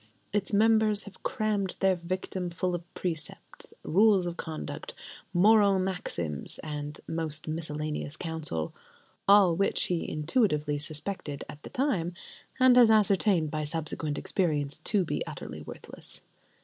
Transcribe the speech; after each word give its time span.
Its 0.33 0.51
members 0.51 1.03
have 1.03 1.21
crammed 1.21 1.75
their 1.79 1.95
victim 1.95 2.49
full 2.49 2.73
of 2.73 2.91
precepts, 2.95 3.71
rules 3.83 4.25
of 4.25 4.35
conduct, 4.35 4.95
moral 5.31 5.77
maxims, 5.77 6.57
and 6.63 6.99
most 7.07 7.47
miscellaneous 7.47 8.17
counsel: 8.17 8.73
all 9.27 9.55
which 9.55 9.83
he 9.83 10.09
intuitively 10.09 10.79
suspected 10.79 11.43
at 11.47 11.61
the 11.61 11.69
time, 11.69 12.15
and 12.59 12.77
has 12.77 12.89
ascertained 12.89 13.51
by 13.51 13.63
subsequent 13.63 14.17
experience, 14.17 14.79
to 14.79 15.05
be 15.05 15.23
utterly 15.27 15.61
worthless. 15.61 16.21